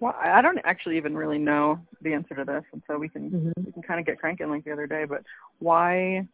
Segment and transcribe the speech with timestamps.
[0.00, 3.30] Well, I don't actually even really know the answer to this, and so we can
[3.30, 3.64] Mm-hmm.
[3.64, 5.04] we can kind of get cranking like the other day.
[5.04, 5.22] But
[5.58, 6.26] why?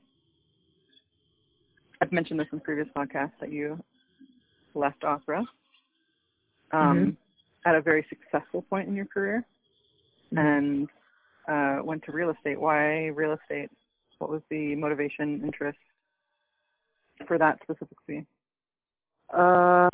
[2.00, 3.82] I've mentioned this in previous podcasts that you
[4.74, 5.44] left opera
[6.72, 7.16] um,
[7.64, 9.44] at a very successful point in your career
[10.32, 10.58] Mhm.
[10.58, 10.88] and
[11.48, 12.60] uh, went to real estate.
[12.60, 13.70] Why real estate?
[14.18, 15.78] What was the motivation, interest
[17.26, 18.26] for that specifically?
[19.30, 19.88] Uh,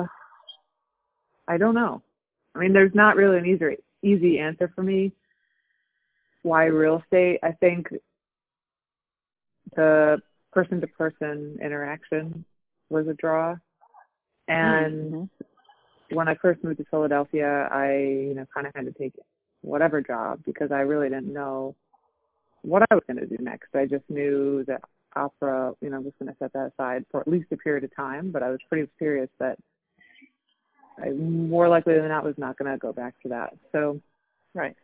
[1.48, 2.02] I don't know.
[2.54, 5.12] I mean, there's not really an easy easy answer for me.
[6.42, 7.38] Why real estate?
[7.42, 7.88] I think
[9.76, 10.20] the
[10.52, 12.44] person to person interaction
[12.90, 13.56] was a draw.
[14.48, 15.30] And Mhm.
[16.10, 19.14] when I first moved to Philadelphia, I, you know, kind of had to take
[19.62, 21.74] whatever job because I really didn't know
[22.62, 23.74] what I was going to do next.
[23.74, 24.82] I just knew that
[25.14, 27.94] opera, you know, was going to set that aside for at least a period of
[27.94, 29.58] time, but I was pretty serious that
[30.98, 33.54] I more likely than not was not going to go back to that.
[33.72, 34.00] So,
[34.54, 34.76] right.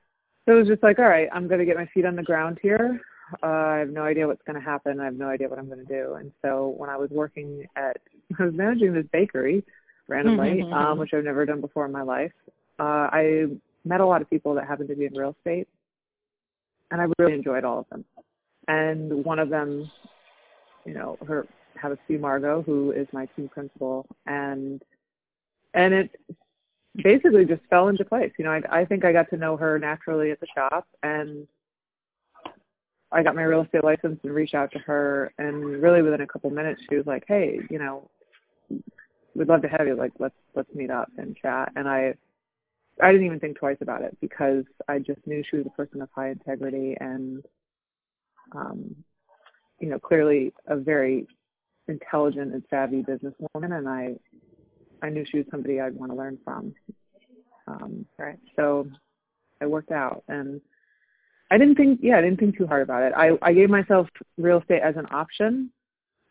[0.47, 2.23] so it was just like, all right, I'm going to get my feet on the
[2.23, 3.01] ground here.
[3.43, 5.01] Uh, I have no idea what's going to happen.
[5.01, 6.15] I have no idea what I'm going to do.
[6.15, 7.99] And so when I was working at,
[8.39, 9.65] I was managing this bakery
[10.09, 11.01] randomly, Mhm, um, mhm.
[11.01, 12.33] which I've never done before in my life.
[12.79, 13.47] Uh, I
[13.85, 15.69] met a lot of people that happened to be in real estate,
[16.91, 18.05] and I really enjoyed all of them.
[18.69, 19.91] And one of them,
[20.87, 21.47] you know, her
[21.77, 24.83] happens to be Margot, who is my team principal, and
[25.75, 26.11] and it
[27.03, 28.33] basically just fell into place.
[28.39, 31.47] You know, I, I think I got to know her naturally at the shop, and
[33.11, 36.27] I got my real estate license and reached out to her, and really within a
[36.27, 38.11] couple minutes, she was like, "Hey, you know,
[39.35, 39.95] we'd love to have you.
[39.95, 42.15] Like, let's let's meet up and chat." And I,
[43.03, 46.03] I didn't even think twice about it because I just knew she was a person
[46.03, 47.45] of high integrity and,
[48.55, 48.97] um,
[49.81, 51.27] you know, clearly a very
[51.87, 54.17] intelligent and savvy businesswoman, and I,
[55.03, 56.75] I knew she was somebody I'd want to learn from.
[57.67, 58.39] Um, Right.
[58.57, 58.89] so
[59.61, 60.61] I worked out, and
[61.51, 63.13] I didn't think, yeah, I didn't think too hard about it.
[63.17, 65.71] I, I gave myself real estate as an option,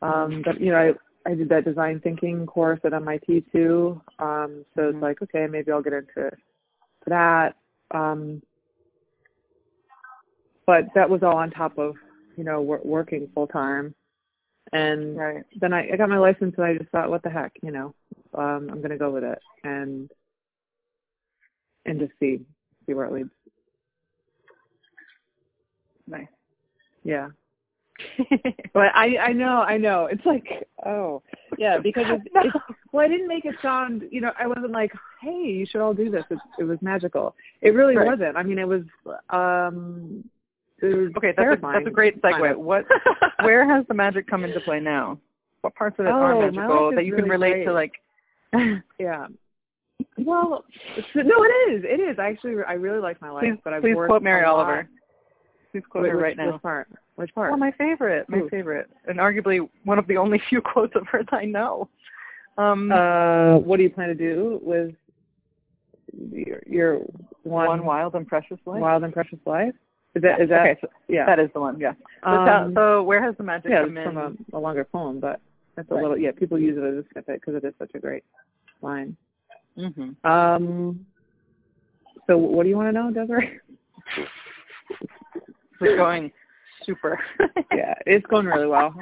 [0.01, 4.01] um, but you know, I, I did that design thinking course at MIT too.
[4.19, 4.93] Um, so Mhm.
[4.93, 6.31] it's like, okay, maybe I'll get into
[7.07, 7.55] that.
[7.91, 8.41] Um,
[10.65, 11.95] but that was all on top of,
[12.35, 13.95] you know, wor- working full time.
[14.73, 15.43] And Right.
[15.59, 17.95] then I, I got my license and I just thought, what the heck, you know,
[18.37, 20.09] um, I'm going to go with it and,
[21.85, 22.41] and just see,
[22.85, 23.29] see where it leads.
[26.07, 26.27] Nice.
[27.03, 27.29] Yeah.
[28.73, 30.05] But I, I know, I know.
[30.05, 31.23] It's like, oh,
[31.57, 32.55] yeah, because it's, it's,
[32.91, 35.95] well, I didn't make it sound, you know, I wasn't like, hey, you should all
[35.95, 36.23] do this.
[36.29, 37.33] It, it was magical.
[37.61, 38.05] It really Right.
[38.05, 38.37] wasn't.
[38.37, 38.83] I mean, it was,
[39.31, 40.23] um,
[40.79, 42.51] it was okay, that's a, that's a great kind segue.
[42.51, 42.59] of.
[42.59, 42.85] What?
[43.41, 45.17] Where has the magic come into play now?
[45.61, 47.65] What parts of it Oh, are magical that you can relate great.
[47.65, 47.73] to?
[47.73, 47.93] Like,
[48.99, 49.27] yeah.
[50.17, 50.63] Well,
[51.15, 51.83] no, it is.
[51.83, 52.19] It is.
[52.19, 54.89] I actually, I really like my life, please, but I've please worked quote Mary Oliver.
[55.71, 56.53] Please quote Wait, her which, right now.
[56.53, 56.87] Which part?
[57.15, 57.51] Which part?
[57.53, 58.27] Oh, my favorite.
[58.29, 58.49] My Ooh.
[58.49, 61.89] favorite, and arguably one of the only few quotes of hers I know.
[62.57, 64.93] Um, Uh, what do you plan to do with
[66.31, 66.99] your, your
[67.43, 68.81] one, one wild and precious life.
[68.81, 69.73] wild and precious life?
[70.15, 71.25] Is that is that okay, so yeah?
[71.27, 71.79] that is the one.
[71.79, 71.93] Yeah.
[72.23, 74.13] So, Um, so where has the magic yeah, come it's in?
[74.13, 74.17] from
[74.53, 75.39] a, a longer poem, but
[75.77, 76.01] that's a Right.
[76.01, 76.31] little yeah.
[76.31, 78.23] People use it as a snippet because it is such a great
[78.81, 79.15] line.
[79.77, 81.05] hmm Um.
[82.25, 83.59] So what do you want to know, Desiree?
[85.79, 86.31] We're going
[86.83, 87.17] super.
[87.73, 88.93] yeah, it's going really well.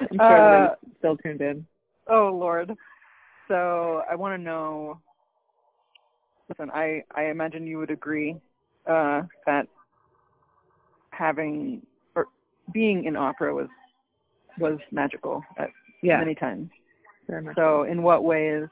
[0.00, 1.64] I'm sure Uh, still tuned in.
[2.08, 2.76] Oh Lord.
[3.48, 5.00] So I want to know.
[6.48, 8.36] Listen, I I imagine you would agree
[8.86, 9.68] uh, that
[11.10, 11.86] having
[12.16, 12.26] or
[12.72, 13.68] being in opera was
[14.58, 15.70] was magical at
[16.06, 16.70] Yeah, many times.
[17.28, 17.56] very much.
[17.56, 18.64] So in what ways?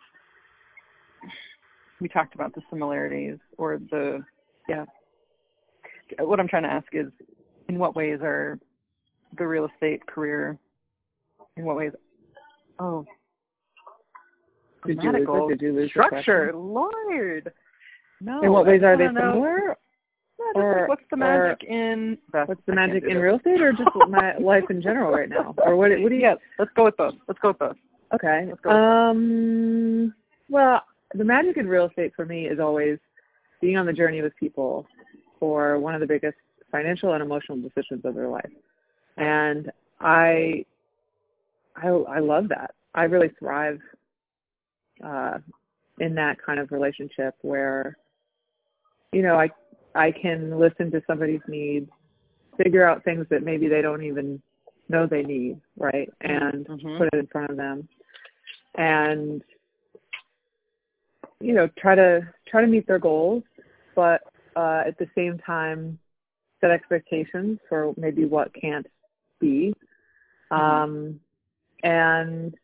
[2.01, 4.25] We talked about the similarities or the
[4.69, 4.85] yeah.
[6.21, 7.07] what I'm trying to ask is,
[7.69, 8.59] in what ways are
[9.37, 10.59] the real estate career?
[11.57, 11.93] In what ways?
[12.79, 13.05] Oh,
[14.87, 15.49] Did you lose it?
[15.59, 17.53] Did you lose structure, Lord.
[18.21, 18.43] No.
[18.43, 19.77] In what ways are they wanna know- similar?
[20.55, 22.19] Just Or- what's the or magic in?
[22.33, 25.55] Beth, What's the magic in real estate, or just my life in general right now,
[25.59, 25.91] or what?
[25.91, 26.23] What do you?
[26.23, 27.15] Yeah, let's go with both.
[27.27, 27.77] Let's go with both.
[28.15, 28.47] Okay.
[28.49, 30.15] Let's go with Um.
[30.49, 30.83] Well,
[31.15, 32.99] the magic in real estate for me is always
[33.61, 34.87] being on the journey with people
[35.41, 36.37] for one of the biggest
[36.71, 38.51] financial and emotional decisions of their life,
[39.17, 39.71] and
[40.01, 40.65] I,
[41.77, 42.75] I, I love that.
[42.95, 43.81] I really thrive
[45.05, 45.39] uh,
[45.99, 47.97] in that kind of relationship where,
[49.13, 49.49] you know, I,
[49.95, 51.91] I can listen to somebody's needs,
[52.57, 54.43] figure out things that maybe they don't even
[54.89, 56.99] know they need, right, and Mhm.
[56.99, 57.89] put it in front of them.
[58.77, 59.43] And
[61.41, 63.43] you know try to try to meet their goals
[63.95, 64.23] but
[64.57, 65.99] uh, at the same time
[66.61, 68.87] set expectations for maybe what can't
[69.41, 69.75] be,
[70.51, 71.21] um,
[71.83, 72.55] and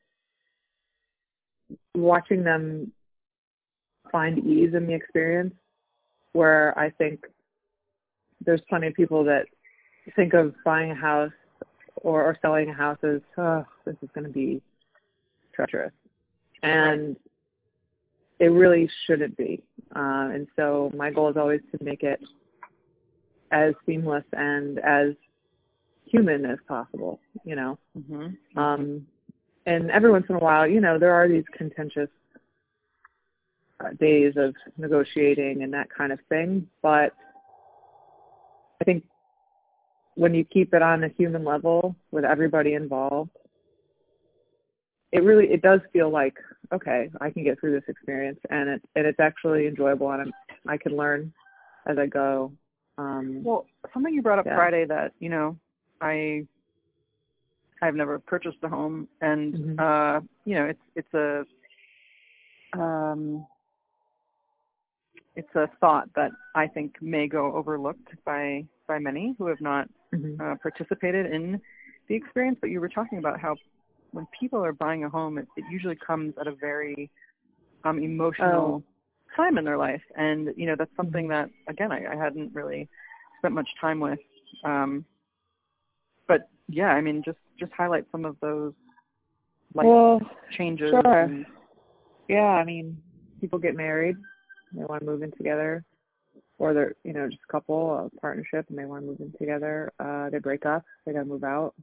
[1.95, 2.91] watching them
[4.11, 5.55] find ease in the experience
[6.33, 7.25] where I think
[8.45, 9.47] there's plenty of people that
[10.17, 11.33] think of buying a house
[11.97, 14.63] or, or selling a house as, oh, this is going to be
[15.55, 15.93] treacherous.
[16.63, 17.17] And
[18.39, 19.63] it really shouldn't be.
[19.95, 22.21] Uh, and so my goal is always to make it
[23.51, 25.15] as seamless and as
[26.07, 27.79] human as possible, you know.
[27.99, 28.59] Mm-hmm.
[28.59, 29.07] Um,
[29.67, 32.09] and every once in a while, you know, there are these contentious
[33.99, 36.67] days of negotiating and that kind of thing.
[36.83, 37.15] But
[38.81, 39.05] I think
[40.15, 43.31] when you keep it on a human level with everybody involved,
[45.13, 46.35] it really it does feel like
[46.73, 50.35] okay, I can get through this experience, and it and it's actually enjoyable, and I'm,
[50.69, 51.33] I can learn
[51.87, 52.53] as I go.
[52.99, 54.55] Um, Well, something you brought up Yeah.
[54.55, 55.59] Friday that you know,
[56.01, 56.47] I
[57.83, 59.81] I've never purchased a home, and Mhm.
[59.81, 61.45] uh, you know, it's it's a
[62.79, 63.47] um,
[65.41, 69.89] it's a thought that I think may go overlooked by by many who have not
[70.15, 70.39] mhm.
[70.39, 71.61] uh, participated in
[72.09, 72.59] the experience.
[72.61, 73.57] But you were talking about how
[74.13, 77.11] when people are buying a home, it, it usually comes at a very
[77.85, 78.83] um, emotional
[79.35, 82.87] time in their life, and you know that's something that again I, I hadn't really
[83.39, 84.19] spent much time with.
[84.65, 85.07] Um,
[86.29, 88.75] but yeah, I mean, just just highlight some of those
[89.75, 90.21] like well,
[90.53, 90.91] changes.
[90.91, 91.21] sure.
[91.23, 91.47] And,
[92.29, 92.99] yeah, I mean,
[93.41, 94.17] people get married,
[94.73, 95.85] they want to move in together,
[96.59, 99.33] or they're you know just a couple, a partnership, and they want to move in
[99.39, 99.93] together.
[99.99, 101.75] Uh, they break up, they got to move out.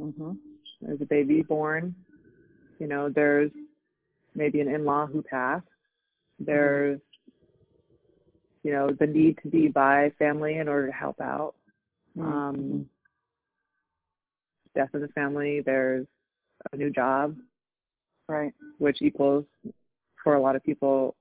[0.00, 0.32] hmm
[0.80, 1.94] There's a baby born.
[2.78, 3.50] You know, there's
[4.34, 5.66] maybe an in-law who passed.
[6.38, 7.00] There's
[8.62, 11.54] you know the need to be by family in order to help out.
[12.20, 12.88] Um,
[14.78, 15.60] death of the family.
[15.64, 16.06] There's
[16.72, 17.36] a new job,
[18.28, 18.52] right.
[18.78, 19.44] which equals
[20.22, 21.16] for a lot of people,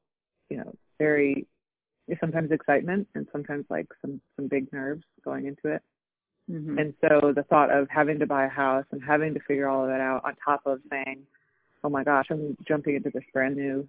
[0.50, 1.48] you know, very
[2.20, 5.82] sometimes excitement and sometimes like some some big nerves going into it.
[6.50, 9.68] hmm And so the thought of having to buy a house and having to figure
[9.68, 11.24] all of that out on top of saying,
[11.84, 13.88] "Oh my gosh, I'm jumping into this brand new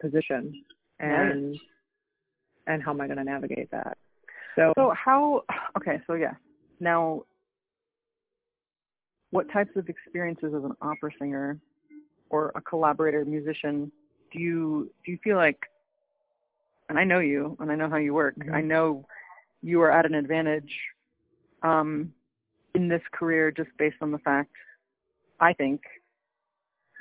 [0.00, 0.64] position,"
[1.00, 1.58] and
[2.66, 3.96] and how am I going to navigate that?
[4.56, 5.44] So, So how?
[5.76, 6.34] Okay, so yeah.
[6.80, 7.22] Now,
[9.30, 11.58] what types of experiences as an opera singer
[12.30, 13.90] or a collaborator musician
[14.32, 15.58] do you do you feel like?
[16.88, 18.36] And I know you, and I know how you work.
[18.36, 18.54] Mhm.
[18.54, 19.04] I know
[19.62, 20.78] you are at an advantage
[21.62, 22.12] um,
[22.74, 24.54] in this career just based on the fact,
[25.40, 25.82] I think,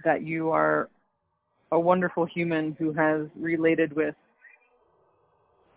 [0.03, 0.89] that you are
[1.71, 4.15] a wonderful human who has related with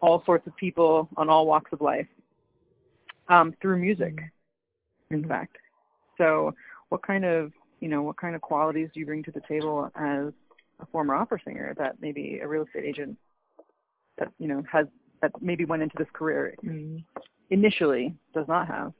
[0.00, 2.06] all sorts of people on all walks of life
[3.28, 4.22] um, through music,
[5.10, 5.28] in Mhm.
[5.28, 5.58] fact.
[6.16, 6.54] So,
[6.88, 9.90] what kind of you know what kind of qualities do you bring to the table
[9.94, 10.32] as
[10.80, 13.18] a former opera singer that maybe a real estate agent
[14.18, 14.86] that you know has
[15.22, 17.04] that maybe went into this career Mhm.
[17.50, 18.92] initially does not have?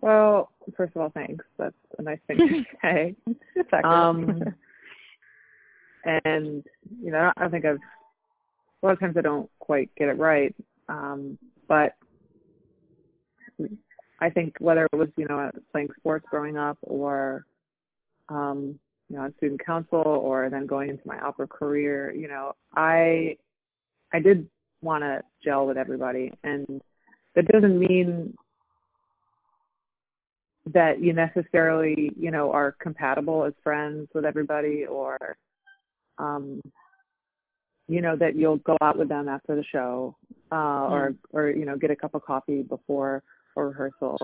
[0.00, 1.44] well, first of all, thanks.
[1.56, 3.16] That's a nice thing to say.
[3.26, 3.72] It's.
[3.84, 4.42] Um,
[6.04, 6.62] and
[7.02, 7.80] you know, I think I've
[8.82, 10.54] a lot of times I don't quite get it right.
[10.90, 11.38] Um,
[11.68, 11.94] but
[14.20, 17.46] I think whether it was you know playing sports growing up or
[18.28, 18.78] um,
[19.08, 23.36] you know on student council or then going into my opera career, you know, I
[24.12, 24.48] I did
[24.82, 26.80] want to gel with everybody, and
[27.34, 28.34] that doesn't mean
[30.72, 35.36] that you necessarily you know are compatible as friends with everybody or
[36.18, 36.60] um
[37.86, 40.16] you know that you'll go out with them after the show
[40.52, 43.22] uh or or you know get a cup of coffee before
[43.56, 44.16] a rehearsal.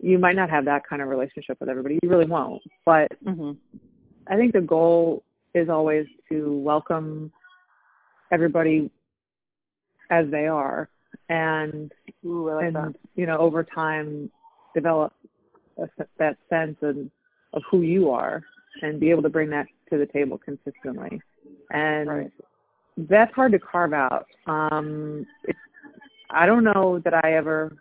[0.00, 1.98] You might not have that kind of relationship with everybody.
[2.02, 2.62] You really won't.
[2.84, 3.52] But hmm
[4.28, 5.22] i think the goal
[5.54, 7.32] is always to welcome
[8.32, 8.90] everybody
[10.10, 10.88] as they are
[11.28, 11.92] and
[12.24, 12.94] Ooh, like and that.
[13.14, 14.30] you know over time
[14.74, 15.12] develop
[15.78, 15.88] a,
[16.18, 16.96] that sense of
[17.52, 18.42] of who you are
[18.82, 21.20] and be able to bring that to the table consistently
[21.70, 22.30] and Right.
[22.96, 25.26] that's hard to carve out um
[26.30, 27.76] i don't know that i ever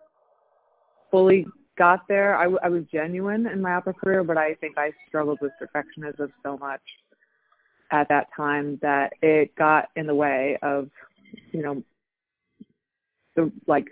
[1.11, 1.45] fully
[1.77, 4.91] got there I, w- I was genuine in my opera career but i think i
[5.07, 6.81] struggled with perfectionism so much
[7.91, 10.89] at that time that it got in the way of
[11.51, 11.83] you know
[13.35, 13.87] the like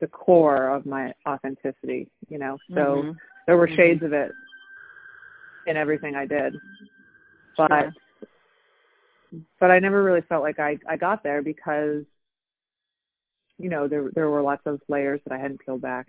[0.00, 2.58] the core of my authenticity, you know.
[2.74, 3.18] So Mhm.
[3.46, 3.76] there were Mhm.
[3.76, 4.32] shades of it
[5.66, 6.60] in everything I did.
[7.56, 7.94] But Sure.
[9.60, 12.04] but I never really felt like I I got there because
[13.58, 16.08] you know there there were lots of layers that I hadn't peeled back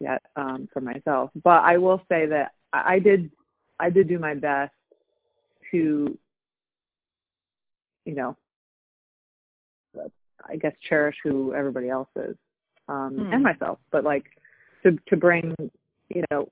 [0.00, 1.30] yet um, for myself.
[1.42, 3.30] But I will say that I, did
[3.78, 4.72] I did do my best
[5.70, 6.18] to
[8.04, 8.36] you know
[10.48, 12.36] I guess cherish who everybody else is
[12.88, 13.32] um, Hmm.
[13.32, 14.24] and myself, but like
[14.82, 15.54] to to bring
[16.08, 16.48] you know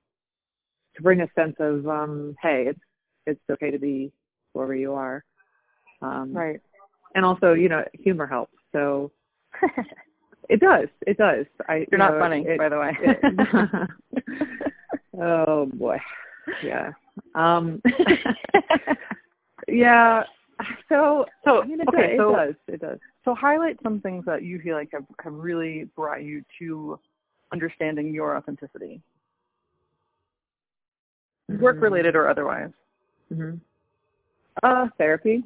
[0.96, 2.80] to bring a sense of um, hey it's
[3.26, 4.12] it's okay to be
[4.54, 5.24] whoever you are.
[6.02, 6.60] Um, Right.
[7.14, 9.10] and also you know humor helps so
[10.48, 10.88] it does.
[11.06, 11.46] It does.
[11.68, 12.96] I You're you not funny, it- by the way.
[13.00, 13.90] it-
[15.20, 15.98] oh boy.
[16.62, 16.92] Yeah.
[17.34, 17.82] Um
[19.68, 20.22] yeah.
[20.88, 22.54] So So, I mean, it, okay, does, so- it does.
[22.68, 22.98] It does.
[23.24, 26.98] So highlight some things that you feel like have, have really brought you to
[27.52, 29.00] understanding your authenticity,
[31.60, 32.70] work related or otherwise.
[33.32, 33.56] mm-hmm.
[34.62, 35.42] uh therapy.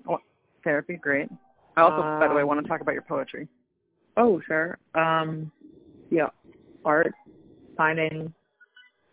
[0.62, 1.28] Therapy, great.
[1.76, 3.48] I also, by the way, Um, want to talk about your poetry.
[4.16, 4.78] Oh sure.
[4.94, 5.50] Um
[6.10, 6.28] yeah
[6.84, 7.12] art
[7.76, 8.32] finding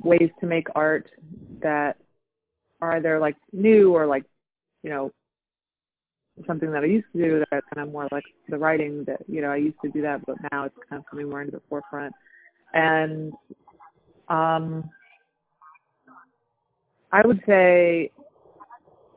[0.01, 1.09] ways to make art
[1.61, 1.97] that
[2.81, 4.23] are either like new or like
[4.83, 5.11] you know
[6.45, 9.41] something that I used to do that kind of more like the writing that you
[9.41, 11.61] know I used to do that but now it's kind of coming more into the
[11.69, 12.13] forefront.
[12.73, 13.33] And
[14.29, 14.89] um
[17.11, 18.11] I would say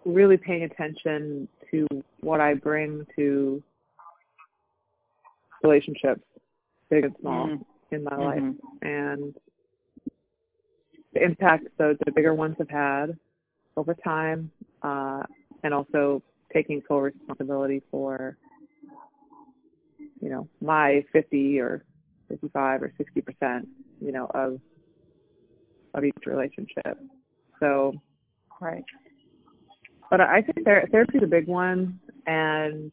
[0.05, 1.87] really paying attention to
[2.21, 3.63] what I bring to
[5.63, 6.23] relationships
[6.89, 7.65] big and small Mhm.
[7.93, 8.59] in my life Mhm.
[8.83, 9.35] and
[11.13, 13.19] the impact the, the bigger ones have had
[13.77, 14.51] over time,
[14.83, 15.23] uh,
[15.63, 18.37] and also taking full responsibility for,
[20.21, 21.85] you know, my 50 or
[22.29, 23.69] 55 or 60 percent,
[24.01, 24.61] you know, of
[25.95, 26.99] of each relationship.
[27.59, 27.95] So,
[28.61, 28.85] Right.
[30.11, 32.93] but I think ther- therapy is a big one, and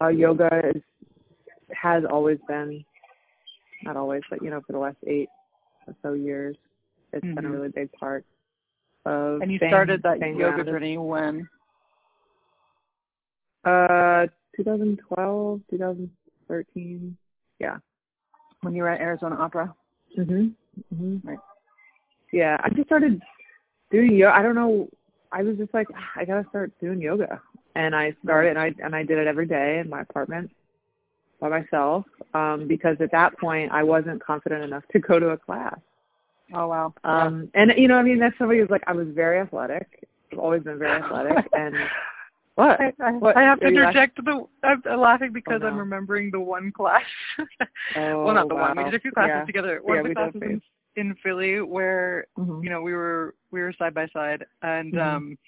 [0.00, 0.82] uh, yoga is
[1.74, 2.84] has always been,
[3.82, 5.28] not always, but you know, for the last eight
[5.86, 6.56] or so years,
[7.12, 7.52] it's been a Mhm.
[7.52, 8.24] really big part
[9.04, 9.40] of.
[9.42, 10.66] And you staying- started that yoga grounded.
[10.66, 11.48] journey when?
[13.64, 14.26] Uh,
[14.56, 17.16] 2012, 2013.
[17.58, 17.78] Yeah.
[18.62, 19.74] When you were at Arizona Opera.
[20.16, 20.54] Mhm.
[20.94, 21.24] Mhm.
[21.24, 21.38] Right.
[22.32, 23.20] Yeah, I just started
[23.90, 24.34] doing yoga.
[24.36, 24.88] I don't know.
[25.32, 27.40] I was just like, "Ah, I gotta start doing yoga,
[27.74, 30.50] and I started, and I and I did it every day in my apartment
[31.42, 35.36] by myself, um, because at that point I wasn't confident enough to go to a
[35.36, 35.76] class.
[36.54, 36.94] Oh wow.
[37.02, 40.08] Um, and you know, I mean, that's somebody who's like, I was very athletic.
[40.32, 41.74] I've always been very athletic, and
[42.54, 42.80] what?
[42.80, 43.36] I, I, What?
[43.36, 44.46] I have to interject the.
[44.62, 45.68] I'm laughing because Oh, no.
[45.68, 47.02] I'm remembering the one class.
[47.96, 48.76] Oh, well, not the one.
[48.76, 49.44] We did a few classes Yeah.
[49.44, 49.80] together.
[49.82, 50.62] One Yeah, of the classes in,
[50.96, 52.62] in Philly where Mhm.
[52.62, 55.00] you know we were we were side by side, and Mhm.
[55.02, 55.38] um,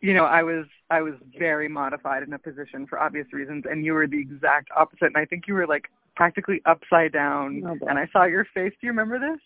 [0.00, 3.84] you know I was I was very modified in a position for obvious reasons, and
[3.84, 5.06] you were the exact opposite.
[5.06, 7.62] And I think you were like practically upside down.
[7.66, 8.72] Oh, and I saw your face.
[8.80, 9.40] Do you remember this?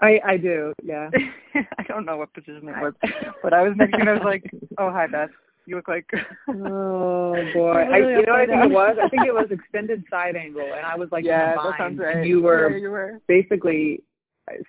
[0.00, 1.10] I I do, yeah.
[1.78, 2.94] I don't know what position it was,
[3.42, 4.44] but I was next and I was like,
[4.78, 5.30] "Oh, hi, Beth.
[5.66, 6.10] You look like."
[6.48, 7.72] Oh boy!
[7.72, 8.96] I, you know what I think it was?
[9.02, 12.18] I think it was extended side angle, and I was like yeah, that sounds right.
[12.18, 13.20] and you were Yeah, you were.
[13.26, 14.02] basically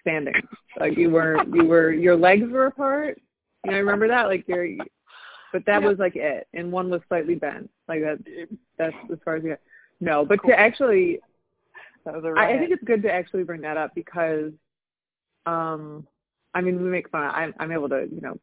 [0.02, 0.34] standing,
[0.80, 3.20] like you were you were your legs were apart.
[3.66, 4.28] You know, remember that?
[4.28, 4.68] Like your,
[5.52, 5.88] but that Yeah.
[5.88, 7.70] was like it, and one was slightly bent.
[7.88, 8.48] Like that.
[8.78, 9.50] That's as far as you.
[9.50, 9.62] Get.
[10.02, 10.52] No, but Cool.
[10.52, 11.20] to actually,
[12.06, 14.52] That was a I, think it's good to actually bring that up because,
[15.46, 16.06] um,
[16.54, 17.24] I mean, we make fun.
[17.24, 18.38] I'm I'm able to you know,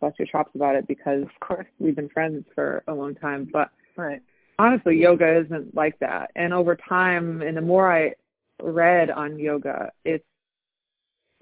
[0.00, 1.66] bust your chops about it because of course.
[1.78, 4.22] we've been friends for a long time, but Right.
[4.58, 6.30] honestly, yoga isn't like that.
[6.36, 8.14] And over time, and the more I
[8.62, 10.24] read on yoga, it's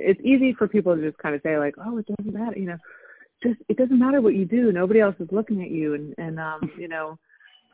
[0.00, 2.66] it's easy for people to just kind of say like, oh, it doesn't matter, you
[2.66, 2.78] know,
[3.42, 4.72] just it doesn't matter what you do.
[4.72, 7.18] Nobody else is looking at you, and and um, you know,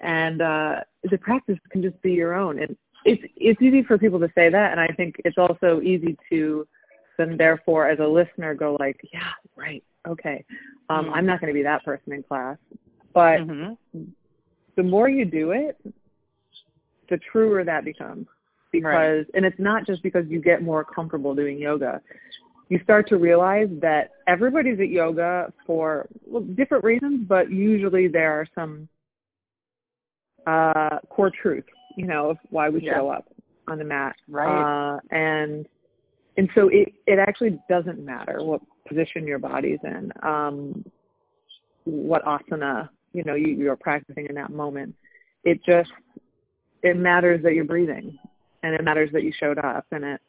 [0.00, 0.76] and uh,
[1.10, 2.60] the practice can just be your own.
[2.60, 6.16] And it's it's easy for people to say that, and I think it's also easy
[6.30, 6.66] to
[7.18, 10.44] then therefore as a listener go like, yeah, right, okay,
[10.90, 11.12] um, Mm.
[11.14, 12.58] I'm not going to be that person in class,
[13.14, 13.72] but hmm
[14.76, 15.78] the more you do it,
[17.08, 18.26] the truer that becomes.
[18.72, 22.00] Because, and it's not just because you get more comfortable doing yoga.
[22.68, 28.32] You start to realize that everybody's at yoga for well, different reasons, but usually there
[28.32, 28.88] are some
[30.46, 32.94] uh, core truths, you know, of why we Yeah.
[32.94, 33.32] show up
[33.68, 34.16] on the mat.
[34.28, 34.94] Right.
[34.94, 35.66] Uh, and
[36.36, 40.84] and so it it actually doesn't matter what position your body's in, um,
[41.84, 44.94] what asana you know you, you're practicing in that moment.
[45.44, 45.90] It just
[46.82, 48.18] it matters that you're breathing,
[48.66, 50.20] and it matters that you showed up, and it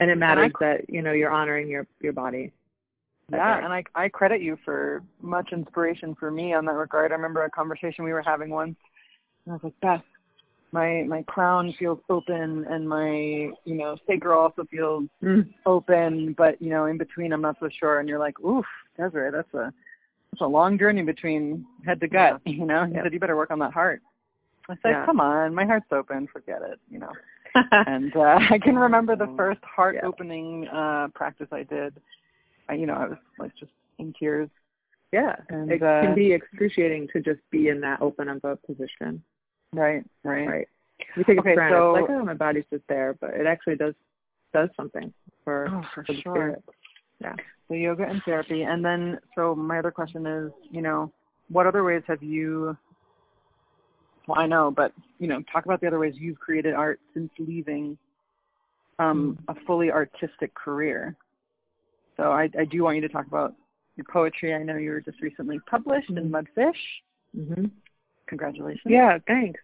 [0.00, 2.50] and it matters that you know you're honoring your your body.
[3.30, 7.12] Yeah, and I I credit you for much inspiration for me on that regard.
[7.12, 8.76] I remember a conversation we were having once,
[9.44, 10.02] and I was like, Beth,
[10.72, 15.52] my my crown feels open, and my you know sacral also feels Mm.
[15.66, 18.00] open, but you know in between I'm not so sure.
[18.00, 18.64] And you're like, oof,
[18.96, 19.70] Desiree, that's a
[20.32, 22.40] that's a long journey between head to gut.
[22.46, 23.04] You know, he Yep.
[23.04, 24.00] said you better work on that heart.
[24.68, 25.06] I said, Yeah.
[25.06, 26.78] come on, my heart's open, forget it.
[26.90, 27.12] You know
[27.86, 30.06] and uh, I can remember the first heart Yeah.
[30.08, 31.94] opening uh practice I did.
[32.68, 34.48] I, you know, I was like just in tears.
[35.12, 38.56] yeah, And, it uh, can be excruciating to just be in that open of a
[38.56, 39.22] position.
[39.74, 40.46] Right, right.
[40.48, 40.68] Right.
[41.16, 41.76] We take it Okay, for granted.
[41.76, 43.94] so- It's like, oh, my body's just there, but it actually does
[44.54, 45.12] does something
[45.44, 46.34] for, Oh, for for the sure.
[46.34, 46.64] spirit.
[47.20, 47.34] Yeah.
[47.68, 51.12] So yoga and therapy, and then so my other question is, you know,
[51.48, 52.76] what other ways have you?
[54.26, 57.30] Well, I know, but you know, talk about the other ways you've created art since
[57.38, 57.98] leaving
[58.98, 61.16] um, a fully artistic career.
[62.16, 63.54] So I, I do want you to talk about
[63.96, 64.54] your poetry.
[64.54, 66.72] I know you were just recently published in Mudfish.
[67.36, 67.70] Mhm.
[68.26, 68.82] Congratulations.
[68.86, 69.18] Yeah.
[69.26, 69.60] Thanks.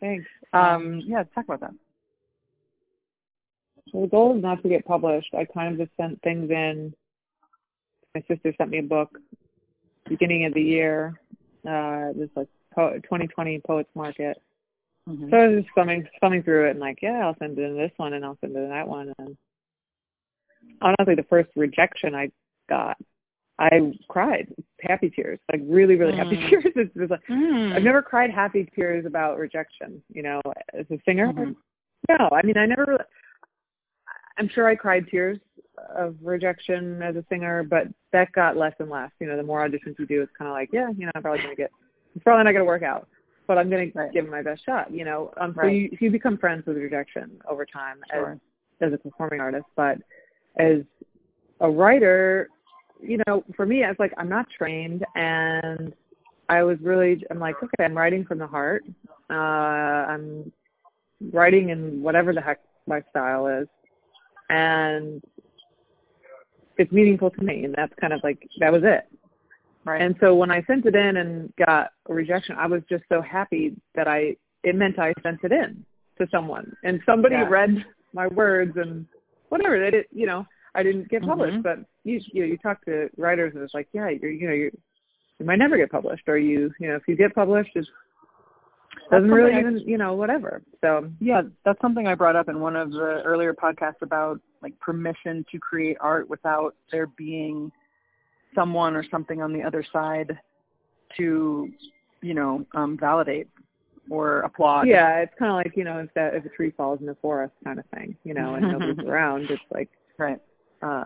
[0.00, 0.26] Thanks.
[0.52, 1.74] Um, yeah, talk about that.
[3.92, 5.34] So the goal is not to get published.
[5.34, 6.94] I kind of just sent things in.
[8.14, 9.10] My sister sent me a book
[10.08, 11.20] beginning of the year.
[11.66, 14.40] Uh, it was like po- 2020 Poets Market.
[15.08, 15.30] Mhm.
[15.30, 17.76] So I was just thumbing, thumbing through it and like, yeah, I'll send it in
[17.76, 19.12] this one and I'll send it in that one.
[19.18, 19.36] And
[20.82, 22.30] honestly, the first rejection I
[22.68, 22.96] got,
[23.58, 26.48] I cried happy tears, like really, really happy Mm.
[26.48, 26.64] tears.
[26.76, 27.74] It's just like, Mm.
[27.74, 30.40] I've never cried happy tears about rejection, you know,
[30.72, 31.32] as a singer.
[31.32, 31.56] Mhm.
[32.08, 32.84] No, I mean, I never.
[32.86, 33.04] Really,
[34.38, 35.38] I'm sure I cried tears
[35.94, 39.10] of rejection as a singer, but that got less and less.
[39.20, 41.22] You know, the more auditions you do, it's kind of like, yeah, you know, I'm
[41.22, 41.70] probably gonna get.
[42.14, 43.08] It's probably not gonna work out,
[43.46, 44.90] but I'm gonna give it my best shot.
[44.92, 45.72] You know, um, so Right.
[45.72, 48.32] you you become friends with rejection over time Sure.
[48.32, 48.38] as
[48.88, 49.98] as a performing artist, but
[50.56, 50.82] as
[51.60, 52.48] a writer,
[53.02, 55.94] you know, for me, it's like I'm not trained, and
[56.48, 58.84] I was really, I'm like, okay, I'm writing from the heart.
[59.30, 60.52] Uh, I'm
[61.32, 63.68] writing in whatever the heck my style is,
[64.48, 65.22] and
[66.76, 69.06] it's meaningful to me, and that's kind of like that was it.
[69.84, 70.02] Right.
[70.02, 73.22] And so when I sent it in and got a rejection, I was just so
[73.22, 75.84] happy that I it meant I sent it in
[76.18, 77.48] to someone, and somebody Yeah.
[77.48, 79.06] read my words and
[79.48, 81.62] whatever they did, you know, I didn't get published, Mhm.
[81.62, 84.54] but you you know you talk to writers and it's like yeah you're you know
[84.54, 84.70] you
[85.38, 87.86] you might never get published or you you know if you get published it
[89.10, 92.60] doesn't really I- even you know whatever so Yeah, that's something I brought up in
[92.60, 97.70] one of the earlier podcasts about like permission to create art without there being
[98.54, 100.38] someone or something on the other side
[101.16, 101.70] to,
[102.22, 103.48] you know, um, validate
[104.08, 104.88] or applaud.
[104.88, 107.14] yeah it's kind of like you know if that if a tree falls in the
[107.22, 110.38] forest kind of thing you know and nobody's around it's like Right.
[110.82, 111.04] uh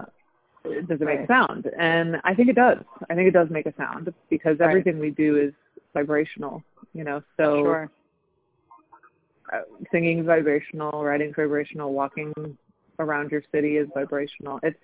[0.64, 1.24] does it make Right.
[1.24, 2.78] a sound and i think it does
[3.10, 4.70] i think it does make a sound because Right.
[4.70, 5.52] everything we do is
[5.92, 6.62] vibrational
[6.94, 7.90] you know so Sure.
[9.52, 9.60] uh,
[9.92, 12.32] singing is vibrational writing's vibrational walking
[13.00, 14.78] around your city is vibrational it's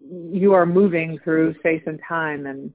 [0.00, 2.72] you are moving through space and time and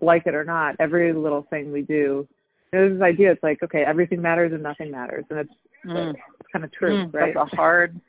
[0.00, 2.26] like it or not every little thing we do
[2.72, 5.50] there's this idea it's like okay everything matters and nothing matters and it's,
[5.84, 6.10] Mm.
[6.14, 8.00] it's kind of true Mm, right That's a hard.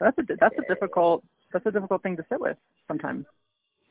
[0.00, 3.24] That's a that's a difficult that's a difficult thing to sit with sometimes.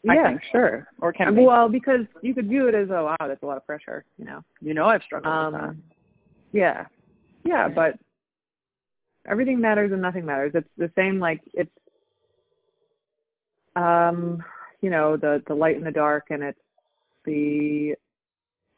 [0.03, 1.41] Yeah sure Or can be.
[1.43, 4.25] well because you could view it as oh wow that's a lot of pressure you
[4.25, 5.69] know You know, I've struggled with that.
[5.69, 5.83] um
[6.51, 6.85] yeah
[7.45, 7.97] yeah but
[9.27, 11.71] everything matters and nothing matters it's the same like it's
[13.75, 14.43] um
[14.81, 16.59] you know the the light and the dark and it's
[17.25, 17.95] the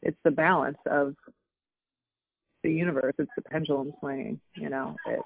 [0.02, 1.14] it's the balance of
[2.62, 5.20] the universe it's the pendulum swinging you know it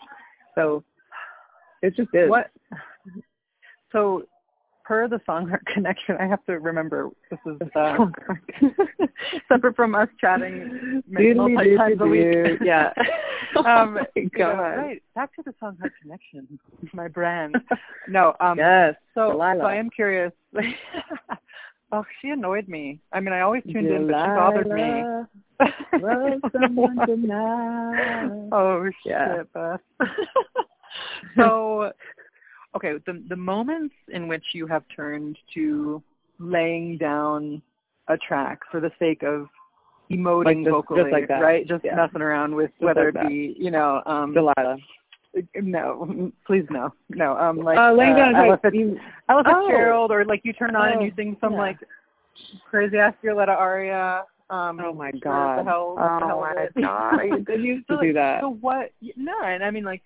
[0.54, 0.82] so
[1.82, 2.50] it just is What?
[3.92, 4.24] So,
[4.88, 8.06] per the Song-Heart connection, I have to remember this is uh,
[9.48, 12.58] separate from us chatting Doodly multi times a week.
[12.64, 12.92] Yeah.
[13.58, 14.58] um, Oh my you God.
[14.58, 15.02] right.
[15.14, 16.58] Back to the Song-Heart connection,
[16.94, 17.56] my brand.
[18.08, 18.34] No.
[18.40, 18.56] Um.
[18.56, 19.60] yes So, Delilah.
[19.60, 20.32] so I am curious.
[21.92, 22.98] oh, she annoyed me.
[23.12, 24.74] I mean, I always tuned in, but she bothered me.
[24.74, 25.28] Delilah,
[25.60, 28.48] I love someone tonight.
[28.52, 29.76] Oh shit, Yeah.
[31.36, 31.92] So,
[32.78, 36.02] okay, the the moments in which you have turned to
[36.38, 37.60] laying down
[38.08, 39.48] a track for the sake of
[40.10, 41.42] emoting Like just- vocally, just like that.
[41.42, 41.66] right?
[41.68, 41.96] Just Yeah.
[41.96, 44.78] messing around with Just whether like it be, you know, um, Delilah.
[45.56, 48.58] no, please no, no, um, like uh, laying down a Ella.
[48.62, 50.06] Fitz- you- Ella Oh.
[50.10, 51.58] Or like you turn on and Oh, you sing some yeah.
[51.58, 51.78] like
[52.70, 54.24] crazy ass Violetta aria.
[54.50, 55.58] Um, Oh my for god.
[55.58, 56.82] The hell, the oh hell my of it.
[56.82, 57.20] god.
[57.20, 58.40] I did used So, to do that.
[58.40, 58.92] So what?
[59.16, 60.02] No, and I mean like,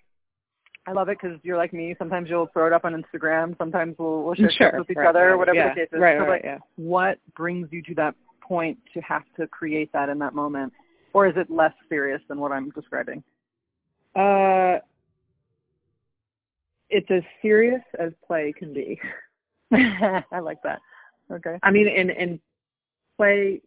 [0.86, 1.94] I love it because you're like me.
[1.98, 3.56] Sometimes you'll throw it up on Instagram.
[3.56, 6.00] Sometimes we'll we'll share Sure, with each right, other, right, whatever yeah, the case is.
[6.00, 6.58] right, So, right, like, yeah.
[6.76, 10.72] what brings you to that point to have to create that in that moment,
[11.12, 13.22] or is it less serious than what I'm describing?
[14.16, 14.78] Uh,
[16.90, 19.00] it's as serious as play can be.
[19.72, 20.80] I like that.
[21.30, 21.58] Okay.
[21.62, 22.40] I mean, in in
[23.16, 23.60] play,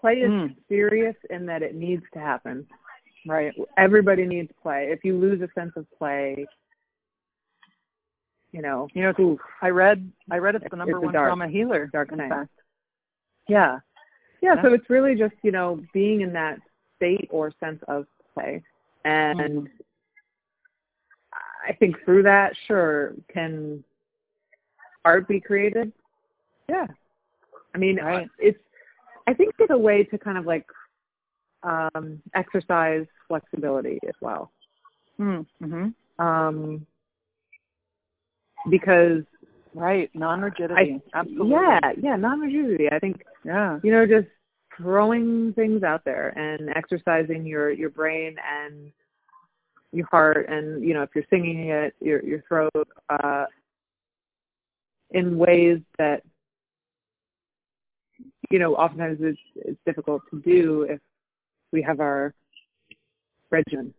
[0.00, 0.56] play is Mm.
[0.68, 2.66] serious in that it needs to happen.
[3.26, 3.52] Right.
[3.78, 4.88] Everybody needs play.
[4.90, 6.46] If you lose a sense of play,
[8.52, 11.28] you know, You know, oof, I read I read it's the number a one dark-
[11.28, 11.86] trauma healer.
[11.86, 12.28] dark in thing.
[12.28, 12.50] fact.
[13.48, 13.78] yeah.
[14.40, 14.62] yeah, Yeah.
[14.62, 16.60] So it's really just you know being in that
[16.96, 18.62] state or sense of play,
[19.04, 19.70] and Mhm.
[21.66, 23.82] I think through that, sure, can
[25.04, 25.92] art be created?
[26.68, 26.86] Yeah.
[27.74, 28.28] I mean, Right.
[28.38, 28.58] it's.
[29.26, 30.66] I think it's a way to kind of like
[31.64, 34.50] um, exercise flexibility as well,
[35.18, 35.88] Mm-hmm.
[36.18, 36.86] um,
[38.70, 39.22] because
[39.74, 40.08] Right.
[40.14, 41.00] Non-rigidity.
[41.14, 41.50] Absolutely.
[41.50, 42.88] yeah, yeah, non-rigidity.
[42.92, 43.80] I think Yeah.
[43.82, 44.28] you know just
[44.76, 48.92] throwing things out there and exercising your your brain and
[49.92, 53.46] your heart and you know if you're singing it your your throat uh
[55.10, 56.22] in ways that
[58.50, 61.00] you know oftentimes it's it's difficult to do if
[61.74, 62.32] we have our
[63.50, 63.92] regimen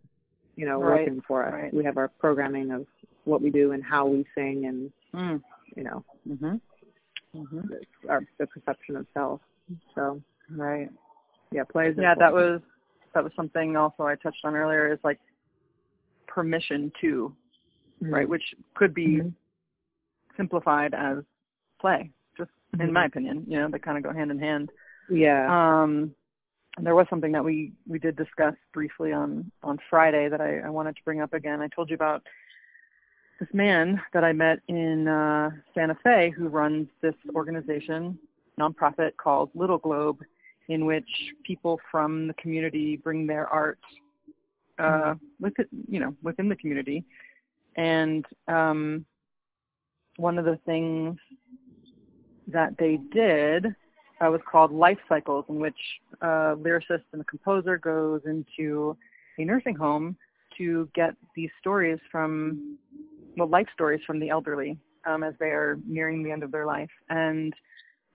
[0.56, 1.74] you know Right, working for us right.
[1.74, 2.88] we have our programming of
[3.26, 5.44] what we do and how we sing and Mm.
[5.76, 6.62] you know Mhm.
[7.36, 7.68] Mhm.
[7.70, 9.42] the- our the perception of self
[9.94, 10.90] so Right.
[11.52, 11.96] yeah plays.
[11.98, 12.62] Yeah, that was
[13.14, 15.20] that was something also I touched on earlier is like
[16.28, 17.34] permission to,
[18.02, 19.34] right, which could be Mhm.
[20.38, 21.24] simplified as
[21.80, 22.92] play, just in Mhm.
[22.92, 23.46] my opinion.
[23.48, 24.70] You know, they kind of go hand in hand.
[25.10, 25.44] Yeah.
[25.58, 26.14] Um,
[26.78, 30.60] and there was something that we we did discuss briefly on on Friday that I,
[30.60, 31.62] I wanted to bring up again.
[31.62, 32.24] I told you about
[33.40, 38.18] this man that I met in uh, Santa Fe who runs this organization,
[38.60, 40.22] nonprofit called Little Globe,
[40.68, 41.10] in which
[41.44, 43.80] people from the community bring their art
[44.80, 47.04] uh, with it, you know, within the community.
[47.76, 49.06] And um,
[50.18, 51.18] one of the things
[52.48, 53.76] that they did
[54.21, 55.78] uh, was called Life Cycles, in which
[56.21, 58.97] a lyricist and a composer goes into
[59.38, 60.15] a nursing home
[60.58, 62.78] to get these stories from,
[63.38, 66.65] well, life stories from the elderly um, as they are nearing the end of their
[66.65, 66.89] life.
[67.10, 67.54] And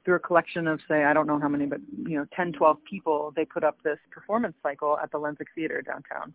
[0.04, 2.78] through a collection of, say, I don't know how many, but, you know, 10, 12
[2.88, 6.32] people, they put up this performance cycle at the Lensic Theater downtown.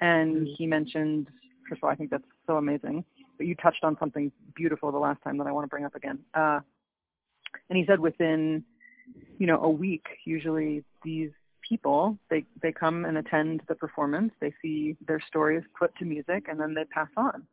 [0.00, 1.28] And he mentioned,
[1.68, 3.04] first of all, I think that's so amazing.
[3.36, 5.94] But you touched on something beautiful the last time that I want to bring up
[5.94, 6.18] again.
[6.34, 6.60] Uh,
[7.70, 8.64] and he said within,
[9.38, 11.30] you know, a week, usually these
[11.68, 14.32] people they they come and attend the performance.
[14.40, 17.44] They see their stories put to music, and then they pass on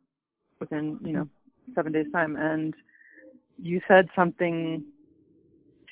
[0.60, 1.28] within you know
[1.74, 2.36] seven days time.
[2.36, 2.74] And
[3.60, 4.84] you said something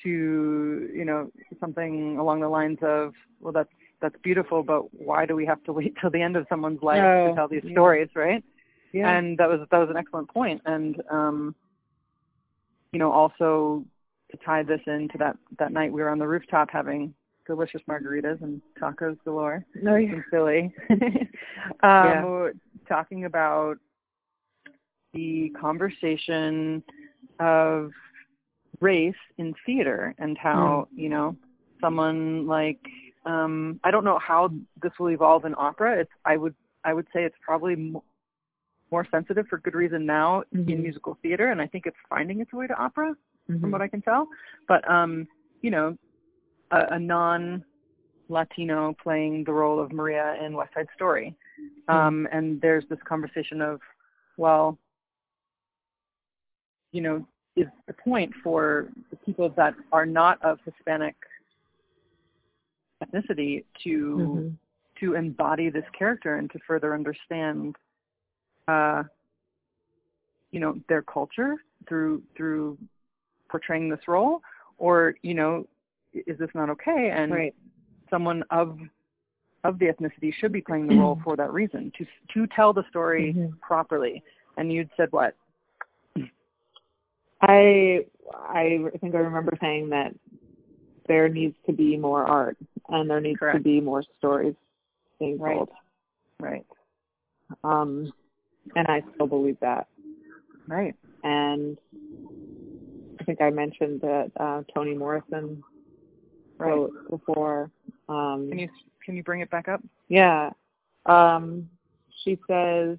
[0.03, 3.69] to you know something along the lines of, well, that's
[4.01, 7.01] that's beautiful, but why do we have to wait till the end of someone's life
[7.03, 7.71] Oh, to tell these yeah.
[7.71, 8.43] stories, right?
[8.95, 9.17] yeah.
[9.17, 11.53] and that was that was an excellent point and um
[12.93, 13.83] you know also
[14.31, 17.13] to tie this into that that night we were on the rooftop having
[17.47, 20.13] delicious margaritas and tacos galore no, yeah.
[20.13, 20.99] in Philly um
[21.83, 22.49] Yeah.
[22.87, 23.77] talking about
[25.13, 26.83] the conversation
[27.39, 27.91] of
[28.81, 31.35] race in theater and how you know
[31.79, 32.79] someone like
[33.25, 37.07] um I don't know how this will evolve in opera it's I would I would
[37.13, 37.97] say it's probably m-
[38.91, 40.81] more sensitive for good reason now in Mhm.
[40.81, 43.15] musical theater and I think it's finding its way to opera
[43.47, 43.71] from Mhm.
[43.71, 44.27] what I can tell
[44.67, 45.27] but um
[45.61, 45.97] you know
[46.71, 47.63] a, a non
[48.27, 51.35] Latino playing the role of Maria in West Side Story
[51.87, 53.81] um and there's this conversation of
[54.37, 54.77] well
[56.91, 61.15] you know is the point for the people that are not of Hispanic
[63.03, 64.57] ethnicity to Mhm.
[64.99, 67.75] to embody this character and to further understand
[68.67, 69.03] uh
[70.51, 72.77] you know their culture through through
[73.49, 74.41] portraying this role
[74.77, 75.65] or you know
[76.13, 77.55] is this not okay and Right.
[78.09, 78.79] someone of
[79.63, 82.83] of the ethnicity should be playing the role for that reason to to tell the
[82.89, 83.59] story Mhm.
[83.61, 84.23] properly
[84.57, 85.35] and you'd said what
[87.41, 90.13] I I think I remember saying that
[91.07, 92.57] there needs to be more art
[92.89, 94.55] and there needs to be more stories
[95.19, 95.69] being told.
[96.39, 96.65] right right
[97.63, 98.11] Um,
[98.75, 99.87] and I still believe that.
[100.67, 101.77] right And
[103.25, 105.63] think I mentioned that uh, Toni Morrison
[106.57, 107.69] right before.
[108.07, 108.69] Um, can you
[109.03, 110.51] can you bring it back up Yeah.
[111.05, 111.69] Um,
[112.23, 112.97] She says,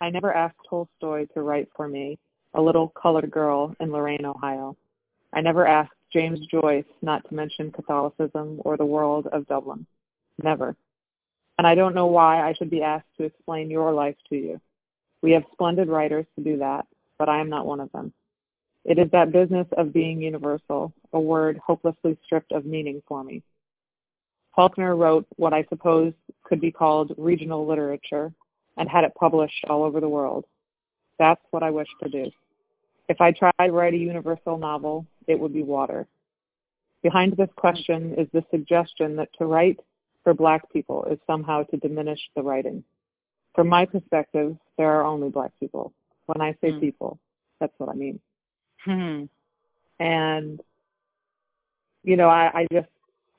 [0.00, 2.18] I never asked Tolstoy to write for me,
[2.54, 4.76] a little colored girl in Lorain, Ohio.
[5.32, 9.86] I never asked James Joyce not to mention Catholicism or the world of Dublin.
[10.42, 10.74] Never.
[11.58, 14.60] And I don't know why I should be asked to explain your life to you.
[15.22, 16.86] We have splendid writers to do that,
[17.18, 18.14] but I am not one of them.
[18.84, 23.42] It is that business of being universal, a word hopelessly stripped of meaning for me.
[24.56, 26.12] Faulkner wrote what I suppose
[26.44, 28.32] could be called regional literature
[28.76, 30.44] and had it published all over the world.
[31.18, 32.30] That's what I wish to do.
[33.08, 36.06] If I tried to write a universal novel, it would be water.
[37.02, 39.80] Behind this question is the suggestion that to write
[40.22, 42.84] for black people is somehow to diminish the writing.
[43.54, 45.92] From my perspective, there are only black people.
[46.26, 46.80] When I say mm.
[46.80, 47.18] people,
[47.58, 48.20] that's what I mean.
[48.84, 49.24] Hmm.
[49.98, 50.60] And
[52.02, 52.88] you know, I, I just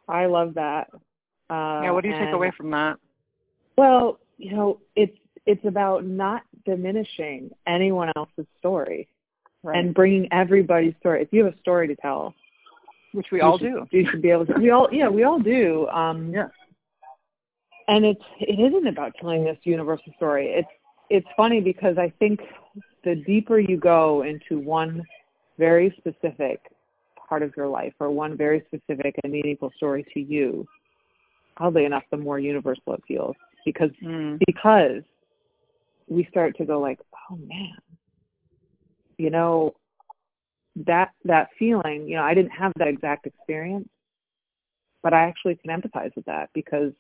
[0.08, 0.90] I love that.
[1.50, 2.98] Uh, yeah, what do you and, take away from that?
[3.78, 9.08] Well, you know, it's it's about not diminishing anyone else's story
[9.64, 9.78] right.
[9.78, 11.24] and bringing everybody's story.
[11.24, 12.34] If you have a story to tell,
[13.14, 14.54] which we all should, do, you should be able to.
[14.54, 15.88] We all, yeah, we all do.
[15.90, 16.48] Um, yeah.
[17.88, 20.48] And it's it isn't about telling this universal story.
[20.50, 20.70] It's
[21.10, 22.40] it's funny because I think
[23.04, 25.04] the deeper you go into one
[25.58, 26.60] very specific
[27.28, 30.66] part of your life or one very specific and meaningful story to you,
[31.58, 33.36] oddly enough, the more universal it feels
[33.66, 34.40] because mm.
[34.46, 35.02] because
[36.08, 37.78] we start to go like, oh man,
[39.18, 39.74] you know,
[40.76, 43.88] that that feeling, you know, I didn't have that exact experience,
[45.04, 46.92] but I actually can empathize with that because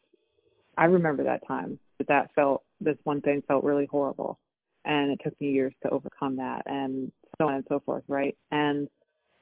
[0.78, 4.40] I remember that time that that felt this one thing felt really horrible,
[4.86, 8.38] and it took me years to overcome that, and so on and so forth, right?
[8.52, 8.88] And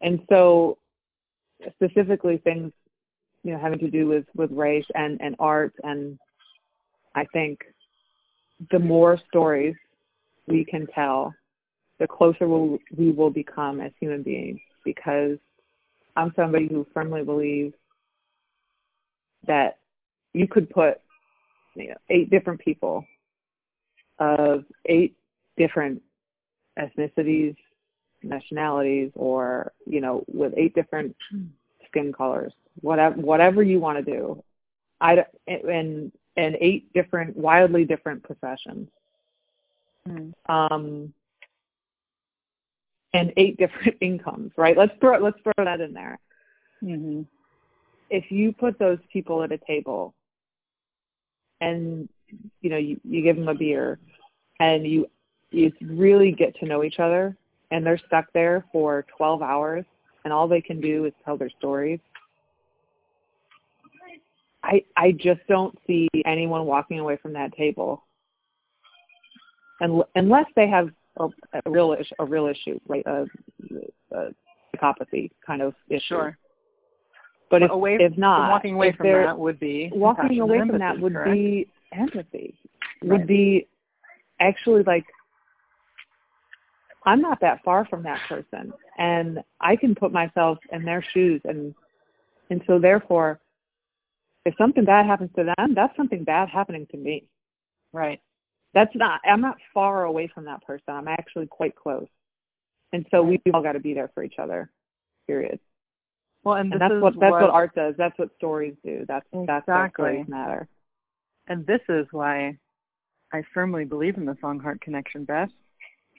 [0.02, 0.78] and so
[1.76, 2.72] specifically things,
[3.44, 6.18] you know, having to do with with race and and art, and
[7.16, 7.60] I think
[8.72, 9.76] the more stories
[10.48, 11.34] we can tell,
[12.00, 14.60] the closer we'll, we will become as human beings.
[14.84, 15.38] Because
[16.16, 17.74] I'm somebody who firmly believes
[19.46, 19.78] that
[20.34, 21.00] you could put
[21.76, 23.06] you know, eight different people
[24.20, 25.16] of eight
[25.58, 26.02] different
[26.78, 27.56] ethnicities,
[28.24, 31.16] nationalities, or you know, with eight different
[31.88, 34.44] skin colors, whatever whatever you want to do.
[35.02, 38.88] I and and eight different, wildly different professions.
[40.08, 40.34] Mm.
[40.48, 41.14] Um,
[43.14, 44.78] and eight different incomes, right?
[44.78, 46.20] Let's throw let's throw that in there.
[46.84, 47.24] Mm-hmm.
[48.10, 50.16] If you put those people at a table,
[51.62, 52.08] and
[52.62, 54.00] you know you, you give them a beer,
[54.60, 55.10] and you
[55.52, 57.36] you really get to know each other,
[57.72, 59.86] and they're stuck there for 12 hours,
[60.24, 62.00] and all they can do is tell their stories.
[64.64, 68.04] I I just don't see anyone walking away from that table,
[69.80, 71.30] and unless they have a,
[71.66, 73.06] a real issue, a real issue, right?
[73.06, 73.26] A,
[74.12, 74.28] a
[74.76, 76.02] psychopathy kind of issue.
[76.08, 76.38] Sure.
[77.50, 80.80] But if, away if not, walking away from that would be walking away from empathy,
[80.80, 81.32] that would correct?
[81.32, 82.56] be empathy.
[83.02, 83.12] Right.
[83.12, 83.68] Would be
[84.40, 85.06] actually like
[87.06, 91.42] I'm not that far from that person, and I can put myself in their shoes,
[91.46, 91.74] and
[92.50, 93.40] and so therefore,
[94.46, 97.26] if something bad happens to them, that's something bad happening to me.
[97.94, 98.20] Right.
[98.74, 100.90] That's not i'm not far away from that person.
[100.90, 102.08] I'm actually quite close.
[102.92, 104.70] And so we all got to be there for each other
[105.28, 105.60] period.
[106.44, 107.96] Well and, and that's what that's what, what, art does.
[107.98, 109.06] That's what stories do.
[109.08, 109.46] That's exactly.
[109.48, 110.68] that's what stories matter.
[111.48, 112.58] And this is why
[113.32, 115.50] i firmly believe in the song heart connection beth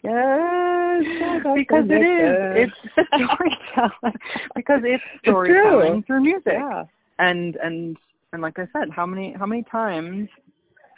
[0.02, 4.18] yes because it is it's storytelling
[4.54, 6.84] because it's storytelling it's through music yeah.
[7.18, 7.96] and and
[8.32, 10.28] and like i said how many how many times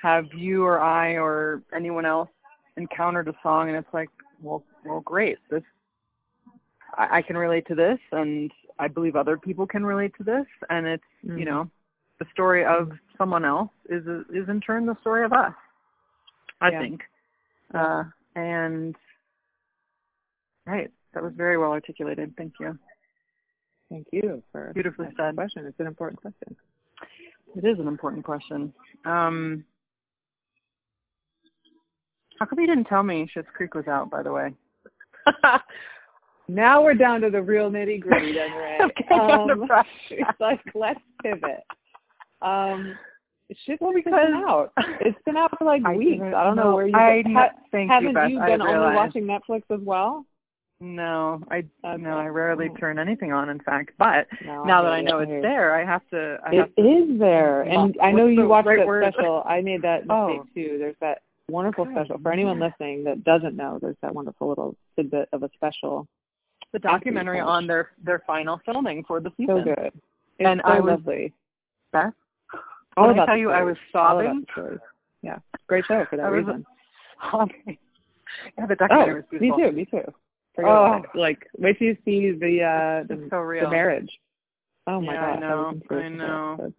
[0.03, 2.29] have you or I or anyone else
[2.77, 4.11] encountered a song and it's like,
[4.43, 5.39] well, well, great.
[5.49, 5.63] This
[6.99, 10.47] I, I can relate to this, and I believe other people can relate to this,
[10.69, 11.39] and it's mm-hmm.
[11.39, 11.71] you know,
[12.19, 14.03] the story of someone else is
[14.35, 15.55] is in turn the story of us.
[16.61, 16.81] I yeah.
[16.81, 17.01] think,
[17.75, 18.05] uh,
[18.37, 18.97] and
[20.67, 22.35] right, that was very well articulated.
[22.37, 22.79] Thank you.
[23.91, 25.35] Thank you for beautifully said.
[25.35, 25.67] Question.
[25.67, 26.57] It's an important question.
[27.55, 28.73] It is an important question.
[29.05, 29.65] Um,
[32.39, 34.55] how come you didn't tell me Schitt's Creek was out, by the way?
[36.49, 38.79] now we're down to the real nitty gritty, then, Ray.
[38.83, 39.69] okay, um,
[40.11, 41.61] it's like let's pivot.
[42.41, 42.97] Um,
[43.49, 44.73] Creek because been out.
[45.01, 46.23] It's been out for like I weeks.
[46.23, 48.31] I don't know no, where you I, ha- thank haven't you, Beth.
[48.31, 50.25] you been only watching Netflix as well?
[50.81, 52.03] No, I Okay.
[52.03, 52.77] no, I rarely Oh.
[52.77, 53.49] turn anything on.
[53.51, 55.35] In fact, but No, now I that I know you.
[55.35, 56.39] it's there, I have to.
[56.45, 56.83] I It have to.
[56.83, 59.05] is there, and I know you watched right that word?
[59.13, 59.43] special.
[59.47, 60.47] I made that mistake Oh.
[60.55, 60.77] too.
[60.79, 62.19] There's that wonderful Good, special.
[62.19, 66.09] For anyone listening that doesn't know, there's that wonderful little tidbit of a special.
[66.73, 69.59] The documentary on their their final filming for the season.
[69.59, 69.93] So good.
[70.39, 71.33] It's And so I was- lovely.
[71.93, 72.13] Beth,
[72.97, 74.45] All I about tell you I was sobbing.
[75.23, 75.39] Yeah.
[75.69, 76.65] Great show for that reason.
[77.31, 77.79] sobbing.
[78.59, 80.13] Yeah, the Oh, documentary was me too, me too.
[80.55, 81.03] Forget Oh.
[81.15, 83.65] Like wait till you see the uh the, so real.
[83.65, 84.11] the marriage.
[84.87, 86.57] Oh my Yeah, god, I know, I know.
[86.59, 86.73] that.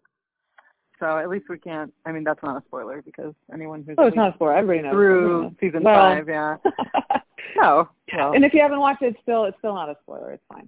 [0.99, 1.91] So at least we can't.
[2.05, 4.55] I mean, that's not a spoiler because anyone who's Oh, it's not a spoiler.
[4.55, 4.93] Everybody knows.
[4.93, 6.57] through season Well- five, yeah.
[7.55, 10.31] No, well, and if you haven't watched it, it's still it's still not a spoiler.
[10.31, 10.67] It's fine.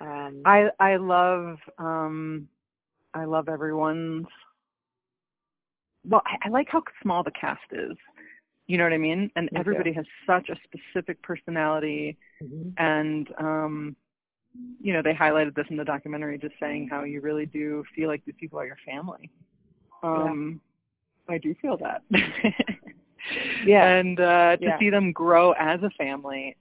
[0.00, 2.48] Um, I I love um
[3.14, 4.26] I love everyone's.
[6.08, 7.96] Well, I, I like how small the cast is.
[8.66, 9.30] You know what I mean?
[9.36, 12.72] And everybody has such a specific personality, mhm.
[12.76, 13.96] and um
[14.80, 18.08] you know they highlighted this in the documentary, just saying how you really do feel
[18.08, 19.30] like these people are your family.
[20.02, 20.60] Um,
[21.28, 22.02] I do feel that.
[23.66, 23.96] Yeah.
[23.96, 24.78] And uh, to Yeah.
[24.78, 26.56] see them grow as a family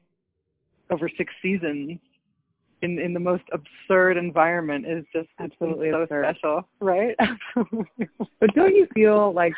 [0.89, 1.99] over six seasons
[2.81, 6.25] in in the most absurd environment is just Absolutely so absurd.
[6.35, 7.15] special, right?
[8.39, 9.53] But don't you feel like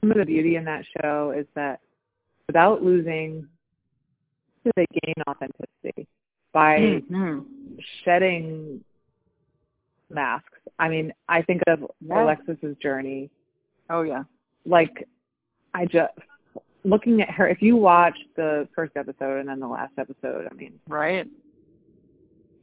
[0.00, 1.80] some of the beauty in that show is that
[2.46, 3.46] without losing,
[4.76, 6.06] they gain authenticity
[6.52, 6.78] by
[7.10, 7.44] Mhm.
[8.04, 8.84] shedding
[10.10, 10.58] masks.
[10.78, 12.22] I mean, I think of Yeah.
[12.22, 13.30] Alexis's journey.
[13.90, 14.24] Oh yeah.
[14.66, 15.08] Like,
[15.74, 16.12] I just
[16.84, 17.48] looking at her.
[17.48, 21.26] If you watch the first episode and then the last episode, I mean, Right.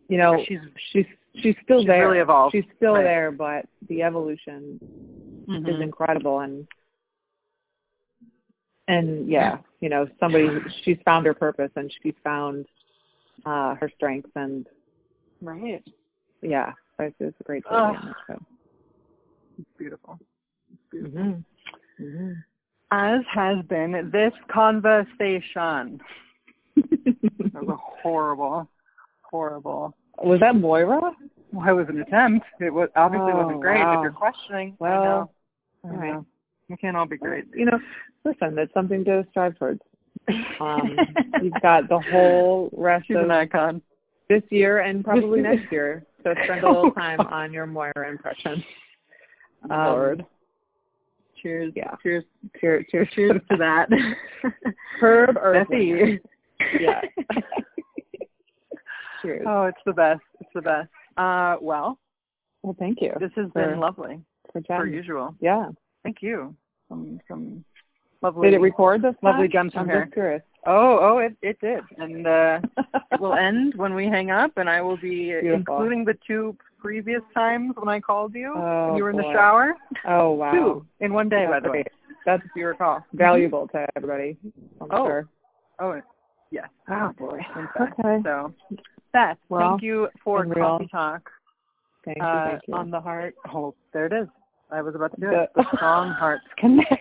[0.08, 0.60] You know, She's
[0.92, 1.06] she's
[1.42, 2.08] she's still She's there.
[2.08, 2.54] really evolved.
[2.54, 3.04] She's still Right.
[3.04, 4.80] there, but the evolution
[5.48, 5.82] is mhm.
[5.82, 6.68] incredible and
[8.88, 10.48] and yeah, you know, somebody
[10.84, 12.66] she's found her purpose and she's found
[13.46, 14.68] uh her strengths and
[15.42, 15.84] right.
[16.42, 18.42] yeah, it's, it's a great story in that show.
[19.58, 20.20] It's beautiful.
[20.72, 21.20] It's beautiful.
[21.22, 22.04] Mm-hmm.
[22.04, 22.32] Mm-hmm.
[22.92, 26.00] As has been this conversation.
[27.54, 28.68] That was a horrible,
[29.30, 29.96] horrible.
[30.24, 31.12] Was that Moira?
[31.52, 32.46] Well, it was an attempt.
[32.60, 33.80] It was obviously Oh, wasn't great.
[33.82, 34.00] wow.
[34.00, 34.92] If you're questioning, Well,
[35.84, 36.00] I know.
[36.00, 36.26] I know.
[36.70, 37.46] We can't all be great.
[37.54, 37.80] You know,
[38.24, 39.82] listen, that's something to strive towards.
[40.60, 40.98] Um,
[41.44, 43.82] you've got the whole rest She's of an icon.
[44.30, 46.06] this year and probably next year.
[46.24, 48.64] So spend a little time on your Moira impression.
[49.70, 50.26] Um, Lord.
[51.42, 51.74] Cheers.
[51.76, 51.94] yeah.
[52.02, 52.24] Cheers.
[52.60, 53.88] Cheers, cheers, Cheers to that.
[55.00, 55.66] Herb or
[56.80, 57.02] Yeah.
[59.26, 59.46] Cheers.
[59.48, 60.22] oh, it's the best.
[60.40, 60.90] It's the best.
[61.18, 61.98] Uh, well,
[62.64, 64.20] Well, thank you this has For- been lovely,
[64.52, 64.94] for per chatting.
[64.94, 65.36] usual.
[65.40, 65.70] Yeah.
[66.04, 66.56] Thank you.
[66.90, 67.66] Some some
[68.22, 68.50] lovely.
[68.50, 69.52] Did it record this Lovely time?
[69.52, 70.10] gems from I'm here.
[70.14, 70.42] curious.
[70.68, 72.60] Oh, oh, it it did, and uh,
[73.12, 75.56] it will end when we hang up, and I will be Beautiful.
[75.76, 78.54] including the two previous times when I called you.
[78.56, 79.76] Oh, you were in the shower.
[80.08, 80.52] Oh, wow.
[80.52, 81.84] Two in one day, by That's the way.
[82.26, 83.04] That's If you recall.
[83.14, 84.38] valuable to everybody.
[84.82, 85.06] I'm Oh.
[85.06, 85.28] sure.
[85.80, 86.02] Oh,
[86.52, 86.68] yes.
[86.90, 87.40] Oh, boy.
[87.78, 88.22] Okay.
[88.24, 88.54] So,
[89.16, 90.66] Beth, Well, thank you for been real.
[90.78, 91.32] coffee talk
[92.04, 92.24] Thank you.
[92.24, 92.74] uh, Thank you.
[92.76, 93.34] on the heart.
[93.54, 94.28] Oh, there it is.
[94.72, 95.50] I was about to do it.
[95.56, 96.98] The strong hearts connection.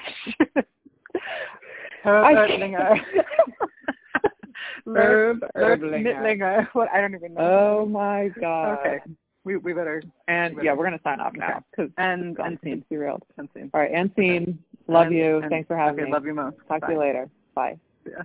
[2.05, 2.25] Herb.
[5.57, 6.69] Mittlinger.
[6.75, 7.41] What I don't even know.
[7.83, 8.79] Oh my god.
[8.79, 8.99] Okay.
[9.45, 12.85] We we better And yeah, we're gonna sign off now because and and scene.
[12.91, 13.23] derailed.
[13.39, 13.71] And scene.
[13.75, 14.59] All right, and scene.
[14.89, 15.39] Love And- you.
[15.39, 16.13] and- Thanks for having okay, me.
[16.13, 16.57] Love you most.
[16.69, 16.87] Talk Bye.
[16.89, 17.29] to you later.
[17.55, 17.77] Bye.